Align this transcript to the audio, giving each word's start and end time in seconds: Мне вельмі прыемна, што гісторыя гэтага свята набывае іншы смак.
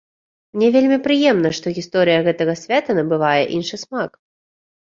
Мне 0.57 0.69
вельмі 0.75 0.97
прыемна, 1.07 1.51
што 1.59 1.75
гісторыя 1.79 2.23
гэтага 2.29 2.57
свята 2.63 2.99
набывае 3.01 3.43
іншы 3.59 3.75
смак. 3.85 4.11